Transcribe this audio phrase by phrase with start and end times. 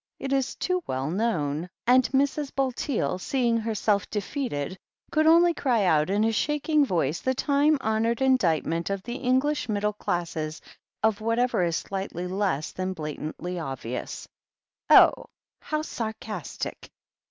[0.17, 2.51] It is too well known." And Mrs.
[2.55, 4.75] Bulteel, seeing herself defeated,
[5.11, 9.17] could only cry out in a shaking voice the time honoured in dictment of the
[9.17, 10.59] English middle classes
[11.03, 14.27] of whatever is slightly less than blatantly obvious:
[14.89, 15.23] "Oh I
[15.61, 16.89] How sarcastic!"